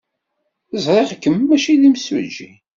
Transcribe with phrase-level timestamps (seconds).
[0.85, 2.51] Ẓriɣ kemm maci d imsujji.